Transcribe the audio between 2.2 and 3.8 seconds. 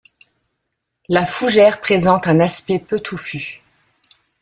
un aspect peu touffu.